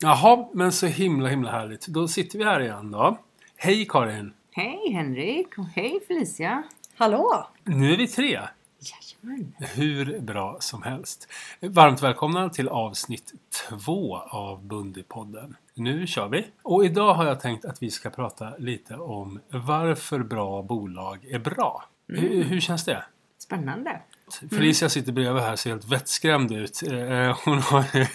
[0.00, 1.86] Jaha, men så himla himla härligt.
[1.86, 3.18] Då sitter vi här igen då.
[3.56, 4.32] Hej Karin!
[4.50, 6.62] Hej Henrik och hej Felicia.
[6.96, 7.46] Hallå!
[7.64, 8.40] Nu är vi tre.
[8.80, 9.54] Jajamän.
[9.58, 11.28] Hur bra som helst.
[11.60, 13.32] Varmt välkomna till avsnitt
[13.68, 15.56] två av Bundipodden.
[15.74, 16.46] Nu kör vi.
[16.62, 21.38] Och idag har jag tänkt att vi ska prata lite om varför bra bolag är
[21.38, 21.84] bra.
[22.08, 23.04] Hur, hur känns det?
[23.38, 24.00] Spännande.
[24.50, 26.82] Felicia sitter bredvid här och ser helt vettskrämd ut.
[26.82, 27.84] Eh, Hon har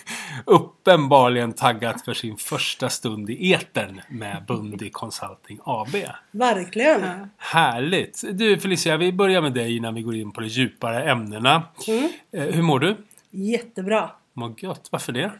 [0.45, 5.95] uppenbarligen taggat för sin första stund i etern med Bundi Consulting AB.
[6.31, 7.29] Verkligen!
[7.37, 8.23] Härligt!
[8.31, 11.63] Du Felicia, vi börjar med dig innan vi går in på de djupare ämnena.
[11.87, 12.09] Mm.
[12.31, 12.95] Eh, Hur mår du?
[13.31, 14.09] Jättebra!
[14.33, 14.87] Vad gött.
[14.91, 15.31] Varför det?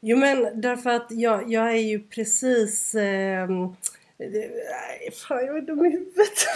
[0.00, 2.92] Jo men därför att jag, jag är ju precis...
[2.92, 3.74] det-
[4.18, 6.46] nej, fan jag är dum i huvudet.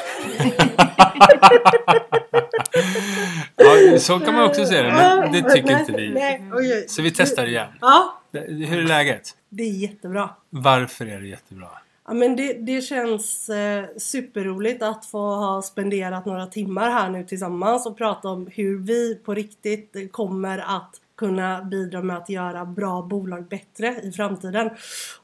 [3.56, 6.12] Ja, så kan man också se det, men det tycker nej, inte vi.
[6.12, 6.84] Nej.
[6.88, 7.68] Så vi testar igen.
[7.80, 9.30] Ja, Hur är läget?
[9.48, 10.30] det är jättebra.
[10.50, 11.68] Varför är det jättebra?
[12.06, 17.24] Ja, men det, det känns eh, superroligt att få ha spenderat några timmar här nu
[17.24, 22.64] tillsammans och prata om hur vi på riktigt kommer att kunna bidra med att göra
[22.64, 24.70] bra bolag bättre i framtiden.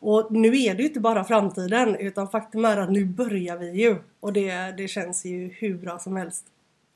[0.01, 3.71] Och nu är det ju inte bara framtiden utan faktum är att nu börjar vi
[3.83, 3.97] ju.
[4.21, 6.45] Och det, det känns ju hur bra som helst.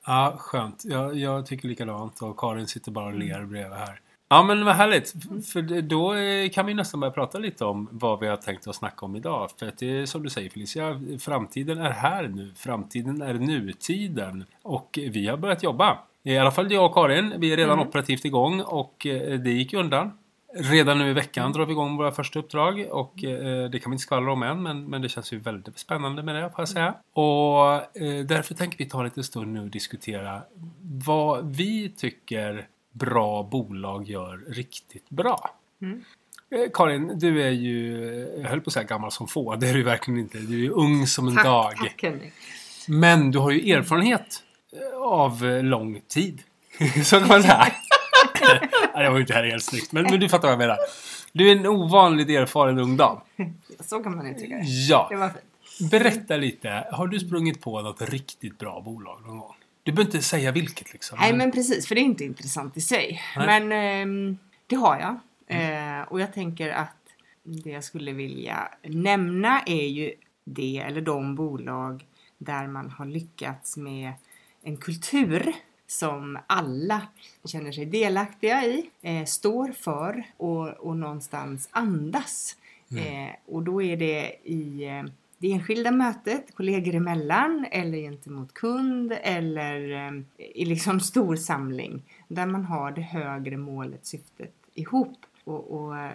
[0.07, 0.83] Ja, skönt.
[0.85, 4.01] Jag, jag tycker likadant och Karin sitter bara och ler bredvid här.
[4.29, 5.15] Ja men vad härligt.
[5.17, 8.67] F- För då eh, kan vi nästan börja prata lite om vad vi har tänkt
[8.67, 9.51] att snacka om idag.
[9.59, 12.51] För att det är som du säger Felicia, framtiden är här nu.
[12.57, 14.45] Framtiden är nutiden.
[14.63, 15.99] Och vi har börjat jobba.
[16.27, 17.35] I alla fall jag och Karin.
[17.39, 20.13] Vi är redan operativt igång och eh, det gick ju undan.
[20.55, 23.95] Redan nu i veckan drar vi igång våra första uppdrag och eh, det kan vi
[23.95, 26.69] inte skvallra om än men, men det känns ju väldigt spännande med det får jag
[26.69, 26.95] säga.
[27.13, 30.43] Och eh, därför tänker vi ta lite stund nu och diskutera
[31.07, 35.51] vad vi tycker bra bolag gör riktigt bra.
[35.83, 37.99] Eh, Karin, du är ju,
[38.43, 40.39] jag höll på att säga gammal som få, det är du verkligen inte.
[40.39, 41.77] Du är ju ung som en Tack, dag.
[41.77, 42.33] tack Henrik.
[42.89, 44.43] Men du har ju erfarenhet
[45.01, 46.43] av eh, lång tid.
[47.05, 47.67] Så kan man säga.
[48.95, 49.93] Nej, det var ju inte här helt snyggt.
[49.93, 50.77] Men, men du fattar vad jag menar.
[51.33, 53.19] Du är en ovanligt erfaren ung dam.
[53.81, 54.63] Så kan man uttrycka det.
[54.63, 55.09] Det Ja.
[55.13, 55.91] var fint.
[55.91, 56.85] Berätta lite.
[56.93, 59.55] Har du sprungit på något riktigt bra bolag någon gång?
[59.83, 61.19] Du behöver inte säga vilket liksom.
[61.21, 63.23] Nej men precis, för det är inte intressant i sig.
[63.37, 63.47] Nej.
[63.47, 65.17] Men ehm, det har jag.
[65.61, 66.97] Eh, och jag tänker att
[67.43, 70.13] det jag skulle vilja nämna är ju
[70.45, 72.05] det eller de bolag
[72.39, 74.13] där man har lyckats med
[74.67, 75.55] en kultur
[75.87, 77.03] som alla
[77.45, 82.57] känner sig delaktiga i, eh, står för och, och någonstans andas.
[82.91, 85.05] Eh, och då är det i eh,
[85.39, 92.47] det enskilda mötet, kollegor emellan eller gentemot kund eller eh, i liksom stor samling där
[92.47, 95.19] man har det högre målet, syftet ihop.
[95.45, 96.13] Och, och eh,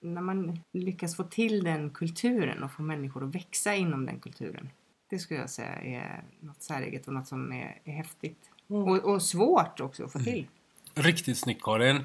[0.00, 4.68] när man lyckas få till den kulturen och få människor att växa inom den kulturen.
[5.08, 8.50] Det skulle jag säga är något säreget och något som är, är häftigt.
[8.66, 10.46] Och, och svårt också att få till.
[10.94, 12.04] Riktigt snyggt Karin.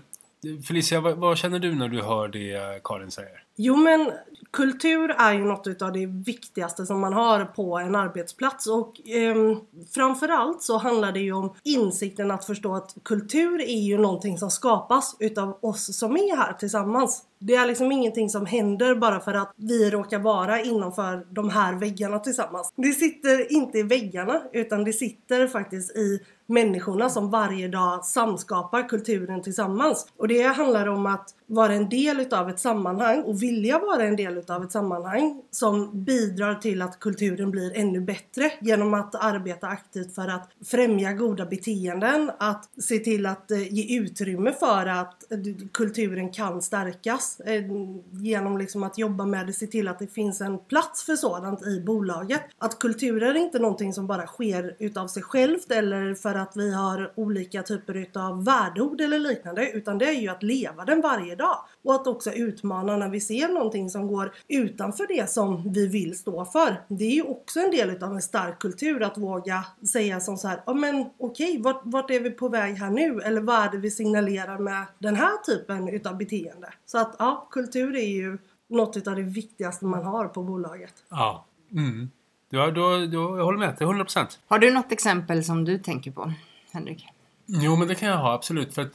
[0.68, 3.43] Felicia, vad, vad känner du när du hör det Karin säger?
[3.56, 4.12] Jo men
[4.52, 9.58] kultur är ju något utav det viktigaste som man har på en arbetsplats och eh,
[9.94, 14.52] framförallt så handlar det ju om insikten att förstå att kultur är ju någonting som
[14.52, 17.24] skapas utav oss som är här tillsammans.
[17.40, 21.74] Det är liksom ingenting som händer bara för att vi råkar vara innanför de här
[21.74, 22.74] väggarna tillsammans.
[22.75, 28.90] Det sitter inte i väggarna utan det sitter faktiskt i människorna som varje dag samskapar
[28.90, 30.08] kulturen tillsammans.
[30.18, 34.16] Och det handlar om att vara en del utav ett sammanhang och vilja vara en
[34.16, 39.68] del utav ett sammanhang som bidrar till att kulturen blir ännu bättre genom att arbeta
[39.68, 45.31] aktivt för att främja goda beteenden, att se till att eh, ge utrymme för att
[45.31, 45.38] eh,
[45.72, 47.63] kulturen kan stärkas eh,
[48.12, 51.68] genom liksom att jobba med det, se till att det finns en plats för sådant
[51.68, 52.42] i bolaget.
[52.57, 56.74] Att kulturer är inte någonting som bara sker utav sig självt eller för att vi
[56.74, 61.36] har olika typer utav värdeord eller liknande utan det är ju att leva den varje
[61.36, 65.88] dag och att också utmana när vi ser någonting som går utanför det som vi
[65.88, 66.81] vill stå för.
[66.88, 70.47] Det är ju också en del utav en stark kultur att våga säga som så
[70.47, 73.19] här, ja men okej, vart, vart är vi på väg här nu?
[73.19, 76.74] Eller vad är det vi signalerar med den här typen utav beteende?
[76.85, 78.38] Så att ja, kultur är ju
[78.69, 80.94] något utav det viktigaste man har på bolaget.
[81.09, 81.45] Ja.
[81.71, 82.09] Mm.
[82.50, 84.39] Ja, då, då, jag håller med till 100 procent.
[84.47, 86.33] Har du något exempel som du tänker på,
[86.71, 87.07] Henrik?
[87.45, 88.74] Jo, men det kan jag ha absolut.
[88.74, 88.91] För att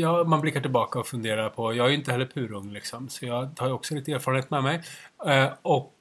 [0.00, 3.26] ja, man blickar tillbaka och funderar på, jag är ju inte heller purung liksom, så
[3.26, 4.82] jag har ju också lite erfarenhet med mig.
[5.26, 5.92] Eh, och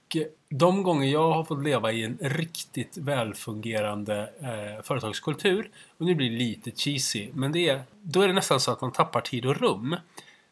[0.50, 6.30] de gånger jag har fått leva i en riktigt välfungerande eh, företagskultur, och nu blir
[6.30, 9.46] det lite cheesy, men det är, då är det nästan så att man tappar tid
[9.46, 9.96] och rum.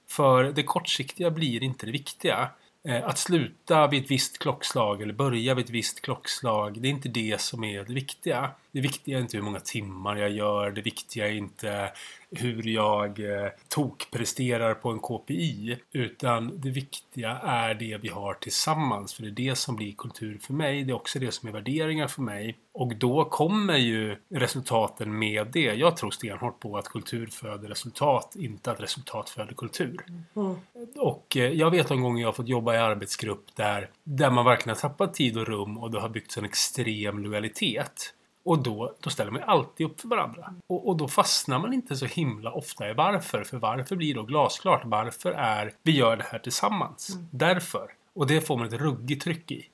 [0.08, 2.50] För det kortsiktiga blir inte det viktiga.
[2.88, 6.90] Eh, Att sluta vid ett visst klockslag eller börja vid ett visst klockslag, det är
[6.90, 8.52] inte det som är det viktiga.
[8.72, 11.92] Det viktiga är inte hur många timmar jag gör, det viktiga är inte
[12.36, 15.78] hur jag eh, tokpresterar på en KPI.
[15.92, 20.38] Utan det viktiga är det vi har tillsammans, för det är det som blir kultur
[20.42, 20.84] för mig.
[20.84, 22.58] Det är också det som är värderingar för mig.
[22.74, 25.74] Och då kommer ju resultaten med det.
[25.74, 30.06] Jag tror stenhårt på att kultur föder resultat, inte att resultat föder kultur.
[30.36, 30.56] Mm.
[30.96, 34.46] Och eh, jag vet en gång jag har fått jobba i arbetsgrupp där, där man
[34.46, 38.14] verkligen har tappat tid och rum och det har byggts en extrem lojalitet.
[38.44, 40.54] Och då, då ställer man ju alltid upp för varandra.
[40.68, 43.44] Och, och då fastnar man inte så himla ofta i varför.
[43.44, 44.82] För varför blir då glasklart?
[44.86, 47.18] Varför är vi gör det här tillsammans?
[47.32, 47.92] Därför.
[48.16, 49.70] Och det får man ett ruggigt tryck i.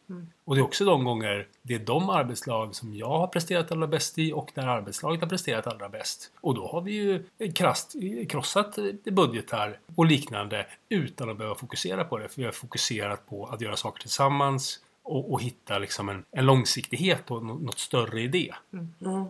[0.45, 3.87] Och det är också de gånger det är de arbetslag som jag har presterat allra
[3.87, 6.31] bäst i och där arbetslaget har presterat allra bäst.
[6.41, 7.95] Och då har vi ju krasst
[8.29, 12.29] krossat budgetar och liknande utan att behöva fokusera på det.
[12.29, 16.45] För vi har fokuserat på att göra saker tillsammans och, och hitta liksom en, en
[16.45, 18.53] långsiktighet och nå- något större i det.
[18.73, 19.25] Mm, mm.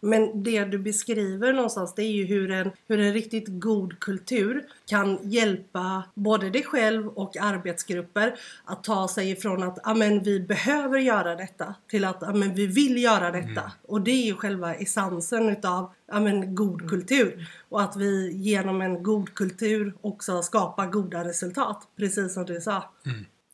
[0.00, 4.64] Men det du beskriver någonstans det är ju hur en, hur en riktigt god kultur
[4.86, 8.34] kan hjälpa både dig själv och arbetsgrupper
[8.64, 13.02] att ta sig ifrån att amen, vi behöver göra detta till att amen, vi vill
[13.02, 13.72] göra detta.
[13.82, 17.48] Och det är ju själva essensen utav amen, god kultur.
[17.68, 21.88] Och att vi genom en god kultur också skapar goda resultat.
[21.96, 22.90] Precis som du sa.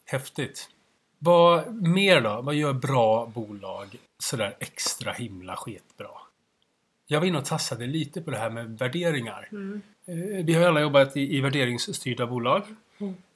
[0.06, 0.68] Häftigt.
[1.24, 2.40] Vad mer då?
[2.42, 6.08] Vad gör bra bolag sådär extra himla sketbra?
[7.06, 9.48] Jag var inne och tassade lite på det här med värderingar.
[10.06, 12.62] Eh, Vi har alla jobbat i, i värderingsstyrda bolag.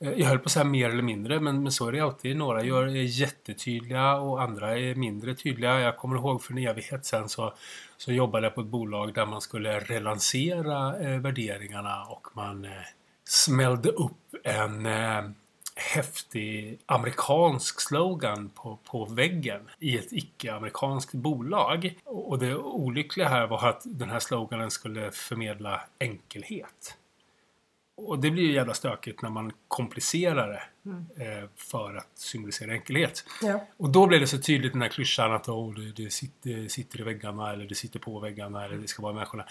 [0.00, 2.37] Eh, Jag höll på att säga mer eller mindre, men, men så är det alltid.
[2.37, 5.81] Några gör, är jättetydliga och andra är mindre tydliga.
[5.81, 7.55] Jag kommer ihåg för en evighet sedan så,
[7.96, 12.70] så jobbade jag på ett bolag där man skulle relansera eh, värderingarna och man eh,
[13.29, 15.23] smällde upp en eh,
[15.78, 21.98] häftig amerikansk slogan på, på väggen i ett icke-amerikanskt bolag.
[22.04, 26.96] Och det olyckliga här var att den här sloganen skulle förmedla enkelhet.
[27.96, 33.25] Och det blir ju jävla stökigt när man komplicerar det eh, för att symbolisera enkelhet.
[33.42, 33.66] Ja.
[33.76, 36.69] Och då blev det så tydligt den här klyschan att oh, det, det, sitter, det
[36.69, 39.44] sitter i väggarna eller det sitter på väggarna eller det ska vara människorna.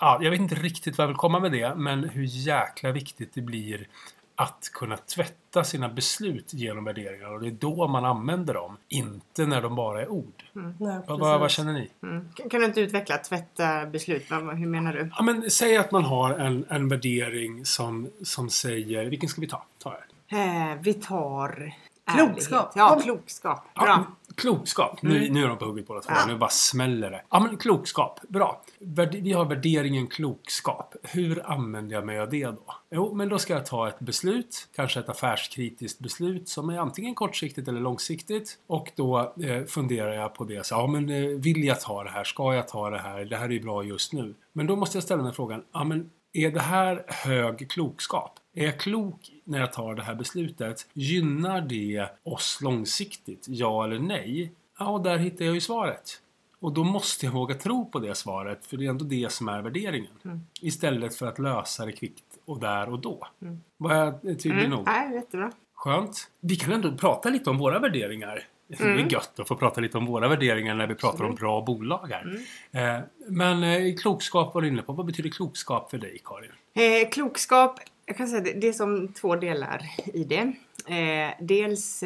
[0.00, 3.34] Ja, jag vet inte riktigt vad jag vill komma med det, men hur jäkla viktigt
[3.34, 3.88] det blir
[4.36, 7.32] att kunna tvätta sina beslut genom värderingar.
[7.32, 10.44] Och det är då man använder dem, inte när de bara är ord.
[10.52, 11.90] Nej, Vad, vad, känner ni?
[12.02, 12.28] Mm.
[12.34, 14.30] Kan kan du inte utveckla tvätta beslut?
[14.30, 15.10] Vad- Hur menar du?
[15.16, 19.04] Ja, men säg att man har en, en värdering som, som säger...
[19.04, 19.62] Vilken ska vi ta?
[19.82, 19.96] ta.
[20.28, 21.72] Eh, vi tar
[22.06, 22.72] Klokskap.
[22.74, 23.02] Ja, Ja.
[23.02, 23.64] klokskap.
[23.74, 24.04] Ja, Bra.
[24.34, 25.02] klokskap.
[25.02, 26.12] Nu, nu är de på hugget båda två.
[26.16, 26.26] Ja.
[26.26, 27.22] Nu bara smäller det.
[27.30, 28.20] Ja, men klokskap.
[28.28, 28.62] Bra.
[29.10, 30.94] Vi har värderingen klokskap.
[31.02, 32.74] Hur använder jag mig av det då?
[32.90, 34.68] Jo, men då ska jag ta ett beslut.
[34.76, 38.58] Kanske ett affärskritiskt beslut som är antingen kortsiktigt eller långsiktigt.
[38.66, 40.66] Och då eh, funderar jag på det.
[40.66, 42.24] Så, ja, men eh, vill jag ta det här?
[42.24, 43.24] Ska jag ta det här?
[43.24, 44.34] Det här är ju bra just nu.
[44.52, 45.62] Men då måste jag ställa mig frågan.
[45.72, 48.38] Ja, men är det här hög klokskap?
[48.54, 50.86] Är jag klok när jag tar det här beslutet?
[50.92, 53.46] Gynnar det oss långsiktigt?
[53.48, 54.52] Ja eller nej?
[54.78, 56.20] Ja, och där hittar jag ju svaret.
[56.60, 59.48] Och då måste jag våga tro på det svaret, för det är ändå det som
[59.48, 60.46] är värderingen.
[60.60, 63.28] Istället för att lösa det kvickt och där och då.
[63.76, 64.70] Var jag tydlig Mm.
[64.70, 64.84] nog?
[64.86, 65.52] Nej, jättebra.
[65.74, 66.30] Skönt.
[66.40, 68.44] Vi kan ändå prata lite om våra värderingar.
[68.66, 71.60] Det är gött att få prata lite om våra värderingar när vi pratar om bra
[71.60, 72.38] bolag här.
[72.72, 74.92] Eh, men eh, klokskap var du inne på.
[74.92, 76.50] Vad betyder klokskap för dig, Karin?
[76.74, 79.80] Eh, klokskap, jag kan säga det, det är som två delar
[80.14, 80.52] i det.
[80.86, 82.02] Eh, dels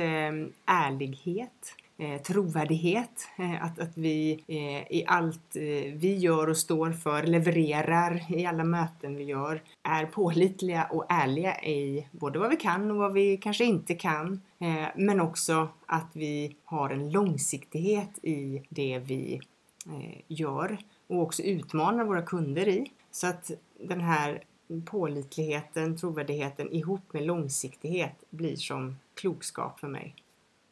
[0.66, 3.28] ärlighet, eh, trovärdighet.
[3.38, 8.46] Eh, att, att vi eh, i allt eh, vi gör och står för, levererar i
[8.46, 13.12] alla möten vi gör, är pålitliga och ärliga i både vad vi kan och vad
[13.12, 14.40] vi kanske inte kan.
[14.58, 19.40] Eh, men också att vi har en långsiktighet i det vi
[19.86, 22.90] eh, gör och också utmanar våra kunder i.
[23.10, 23.50] Så att
[23.80, 24.42] den här
[24.84, 30.14] pålitligheten, trovärdigheten ihop med långsiktighet blir som klokskap för mig.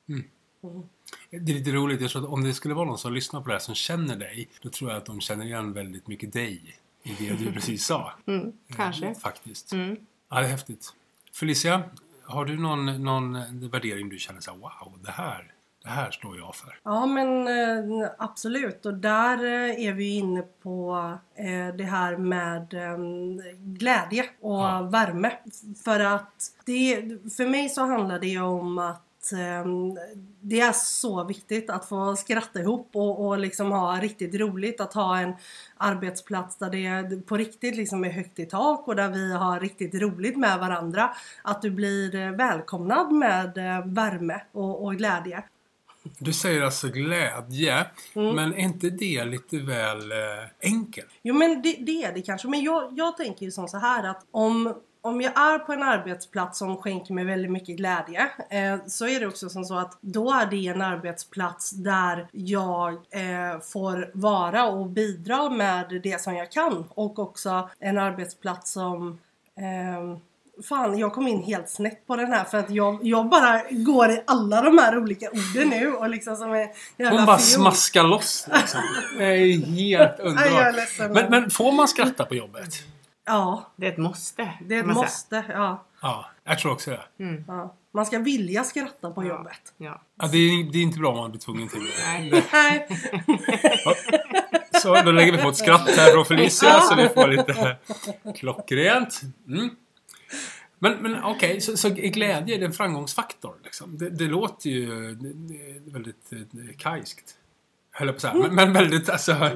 [0.08, 0.24] Mm.
[1.30, 2.00] Det är lite roligt.
[2.00, 4.16] Jag tror att om det skulle vara någon som lyssnar på det här som känner
[4.16, 7.86] dig, då tror jag att de känner igen väldigt mycket dig i det du precis
[7.86, 8.12] sa.
[8.26, 9.06] Mm, kanske.
[9.06, 9.72] Eh, Faktiskt.
[9.72, 9.96] Mm.
[10.30, 10.92] Ja, det är häftigt.
[11.34, 11.82] Felicia,
[12.24, 13.32] har du någon, någon
[13.70, 16.78] värdering du känner så här, wow, det här, det här står jag för?
[16.82, 21.18] Ja men eh, absolut och där eh, är vi inne på
[21.76, 22.98] det här med eh,
[23.56, 24.82] glädje och Ja.
[24.82, 25.32] värme.
[25.84, 26.96] För att det,
[27.36, 29.98] för mig så handlar det om att att ehm,
[30.40, 34.80] det är så viktigt att få skratta ihop och, och liksom ha riktigt roligt.
[34.80, 35.34] Att ha en
[35.76, 39.94] arbetsplats där det på riktigt liksom är högt i tak och där vi har riktigt
[39.94, 41.10] roligt med varandra.
[41.42, 45.42] Att du blir välkomnad med eh, värme och, och glädje.
[46.18, 48.34] Du säger alltså glädje, Mm.
[48.34, 50.18] men är inte det lite väl eh,
[50.62, 51.08] enkelt?
[51.22, 52.48] Jo men det, det är det kanske.
[52.48, 54.74] Men jag, jag tänker ju som så här att om,
[55.06, 59.20] om jag är på en arbetsplats som skänker mig väldigt mycket glädje eh, så är
[59.20, 64.66] det också som så att då är det en arbetsplats där jag eh, får vara
[64.66, 66.84] och bidra med det som jag kan.
[66.88, 69.18] Och också en arbetsplats som
[69.60, 70.18] ehm,
[70.68, 74.10] Fan, jag kom in helt snett på den här för att jag, jag bara går
[74.10, 77.62] i alla de här olika orden nu och liksom som en jävla Hon bara fiol.
[77.62, 78.80] smaskar loss liksom.
[79.18, 81.14] Det är helt är underbart.
[81.14, 82.74] Men, men får man skratta på jobbet?
[83.26, 84.52] Ja, Det är ett måste.
[84.60, 84.94] det är ett säga.
[84.94, 85.44] måste.
[85.48, 85.84] Ja.
[86.02, 87.02] Ja, jag tror också det.
[87.46, 87.74] Ja.
[87.92, 89.74] Man ska vilja skratta på jobbet.
[89.76, 90.02] Ja.
[90.20, 92.42] Ja, det, är, det är inte bra om man blir tvungen till det.
[92.52, 92.88] Nej.
[94.82, 97.76] Så då lägger vi på ett skratt här från Felicia så vi får lite
[98.38, 99.20] klockrent.
[99.48, 99.70] Mm.
[100.78, 103.54] Men, men okej, så, så är glädje är en framgångsfaktor?
[103.64, 103.98] Liksom.
[103.98, 107.34] Det, det låter ju det, väldigt eh, kajskt.
[107.90, 108.34] Höll jag på att säga.
[108.34, 109.50] Men, men väldigt, alltså,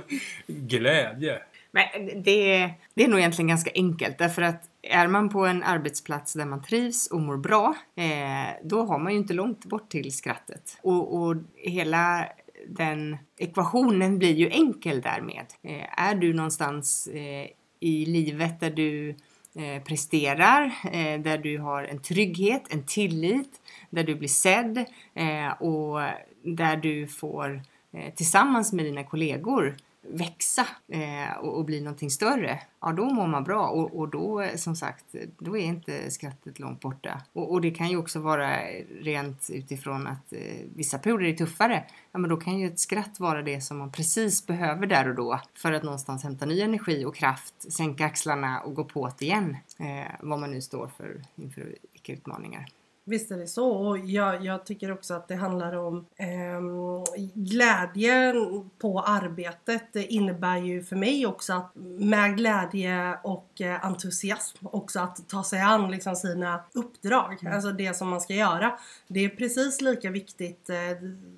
[0.47, 1.43] glädje.
[1.73, 1.85] Men
[2.23, 6.45] det, det är nog egentligen ganska enkelt därför att är man på en arbetsplats där
[6.45, 10.79] man trivs och mår bra, eh, då har man ju inte långt bort till skrattet.
[10.83, 12.29] Och, och hela
[12.69, 15.47] den ekvationen blir ju enkel därmed.
[15.63, 17.47] Eh, är du någonstans eh,
[17.81, 19.09] i livet där du
[19.55, 23.61] eh, presterar, eh, där du har en trygghet, en tillit,
[23.91, 24.79] där du blir sedd
[25.15, 26.01] eh, och
[26.43, 27.63] där du får
[27.93, 29.77] eh, tillsammans med dina kollegor
[30.13, 34.41] växa eh, och, och bli någonting större, ja då mår man bra och, och då
[34.41, 35.05] eh, som sagt,
[35.39, 37.23] då är inte skrattet långt borta.
[37.33, 38.59] Och, och det kan ju också vara
[39.01, 41.85] rent utifrån att eh, vissa perioder är tuffare.
[42.13, 45.15] Ja men då kan ju ett skratt vara det som man precis behöver där och
[45.15, 49.25] då för att någonstans hämta ny energi och kraft, sänka axlarna och gå på det
[49.25, 49.57] igen.
[49.79, 52.67] Eh, vad man nu står för inför vilka utmaningar.
[53.11, 53.71] Visst är det så.
[53.71, 59.93] Och jag, jag tycker också att det handlar om ehm, glädjen på arbetet.
[59.93, 65.45] Det innebär ju för mig också att med glädje och eh, entusiasm också att ta
[65.45, 67.47] sig an liksom sina uppdrag.
[67.47, 68.79] Alltså det som man ska göra.
[69.09, 70.77] Det är precis lika viktigt eh,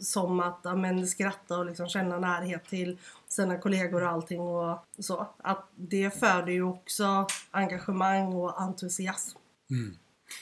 [0.00, 2.98] som att ja, men, skratta och liksom känna närhet till
[3.28, 5.28] sina kollegor och allting och så.
[5.38, 9.38] Att det föder ju också engagemang och entusiasm.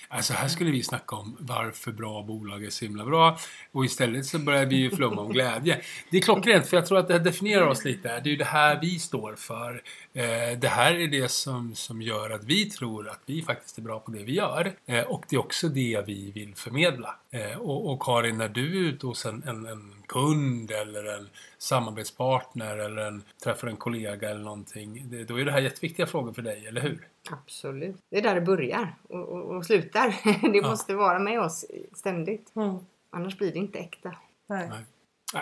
[0.09, 3.38] Alltså här skulle vi snacka om varför bra bolag är så himla bra.
[3.73, 5.80] Och istället så börjar vi ju flumma om glädje.
[6.11, 8.09] Det är klockrent för jag tror att det här definierar oss lite.
[8.09, 9.82] Det är ju det här vi står för.
[10.12, 13.82] Eh, det här är det som, som gör att vi tror att vi faktiskt är
[13.82, 14.73] bra på det vi gör.
[14.87, 17.14] Eh, och det är också det vi vill förmedla.
[17.30, 21.28] Eh, och, och Karin, när du är ute hos en, en, en kund eller en
[21.61, 25.05] samarbetspartner eller en, träffar en kollega eller någonting.
[25.11, 27.09] Det, då är det här jätteviktiga frågor för dig, eller hur?
[27.31, 27.97] Absolut.
[28.11, 30.14] Det är där det börjar och, och, och slutar.
[30.52, 32.57] Det måste vara med oss ständigt.
[32.57, 32.79] Mm.
[33.11, 34.14] Annars blir det inte äkta.
[34.49, 34.69] Nej.
[34.69, 34.85] Nej.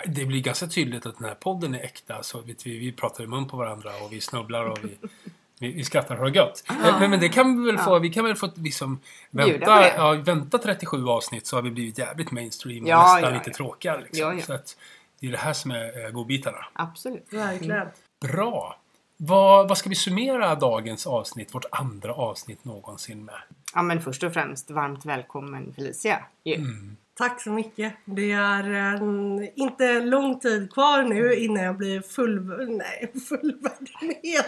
[0.06, 2.22] Det blir ganska tydligt att den här podden är äkta.
[2.22, 4.98] Så vet vi, vi pratar i mun på varandra och vi snubblar och vi,
[5.60, 6.64] vi, vi skrattar och har gött.
[6.70, 10.12] Eh, Men, men det kan vi väl få, vi kan väl få liksom vänta, ja,
[10.12, 13.56] vänta 37 avsnitt så har vi blivit jävligt mainstream och Ja, nästan ja, lite ja.
[13.56, 13.96] tråkiga.
[13.96, 14.20] Liksom.
[14.20, 14.42] Ja, ja.
[14.42, 14.76] Så att
[15.20, 16.64] det är det här som är eh, godbitarna.
[16.72, 17.32] Absolut.
[17.32, 17.88] Verkligen.
[18.20, 18.76] Bra!
[19.16, 23.34] Vad, vad ska vi summera dagens avsnitt, vårt andra avsnitt någonsin med?
[23.75, 26.25] Ja men först och främst varmt välkommen Felicia.
[26.44, 26.54] ju.
[26.54, 26.96] Mm.
[27.18, 27.92] Tack så mycket.
[28.04, 34.44] Det är en, inte lång tid kvar nu innan jag blir full, nej, fullvärdig medlem.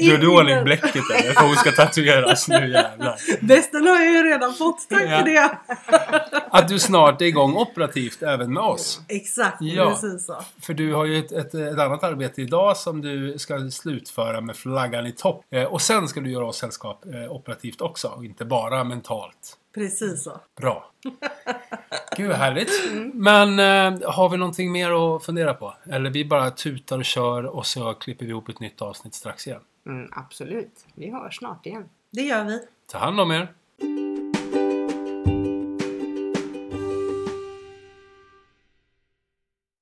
[0.00, 1.32] Gör du i bläcket eller?
[1.32, 3.44] För hon ska tatueras nu jävlar.
[3.46, 5.18] Bästen har jag ju redan fått, tack Ja.
[5.18, 5.58] för det.
[6.50, 9.00] Att du snart är igång operativt även med oss.
[9.08, 9.90] Exakt, Ja.
[9.90, 10.36] precis så.
[10.62, 14.56] För du har ju ett, ett, ett annat arbete idag som du ska slutföra med
[14.56, 15.44] flaggan i topp.
[15.50, 19.58] Eh, och sen ska du göra oss sällskap eh, operativt också, inte bara mentalt.
[19.74, 20.40] Precis så.
[20.56, 20.90] Bra.
[22.16, 22.70] Gud vad härligt.
[23.14, 25.74] Men eh, har vi någonting mer att fundera på?
[25.90, 29.46] Eller vi bara tutar och kör och så klipper vi ihop ett nytt avsnitt strax
[29.46, 29.60] igen.
[29.86, 30.86] Mm, absolut.
[30.94, 31.88] Vi hörs snart igen.
[32.10, 32.60] Det gör vi.
[32.86, 33.52] Ta hand om er.